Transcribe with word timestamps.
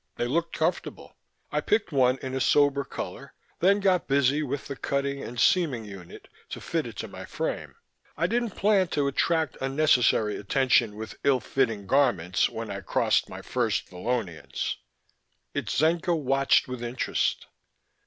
They 0.15 0.25
looked 0.25 0.55
comfortable. 0.57 1.15
I 1.51 1.61
picked 1.61 1.91
one 1.91 2.17
in 2.23 2.33
a 2.33 2.41
sober 2.41 2.83
color, 2.83 3.35
then 3.59 3.79
got 3.79 4.07
busy 4.07 4.41
with 4.41 4.65
the 4.65 4.75
cutting 4.75 5.21
and 5.21 5.39
seaming 5.39 5.85
unit 5.85 6.27
to 6.49 6.59
fit 6.59 6.87
it 6.87 6.95
to 6.95 7.07
my 7.07 7.23
frame. 7.25 7.75
I 8.17 8.25
didn't 8.25 8.55
plan 8.55 8.87
to 8.87 9.05
attract 9.07 9.57
unnecessary 9.61 10.37
attention 10.37 10.95
with 10.95 11.19
ill 11.23 11.39
fitting 11.39 11.85
garments 11.85 12.49
when 12.49 12.71
I 12.71 12.81
crossed 12.81 13.29
my 13.29 13.43
first 13.43 13.91
Vallonians. 13.91 14.77
Itzenca 15.53 16.15
watched 16.17 16.67
with 16.67 16.81
interest. 16.81 17.45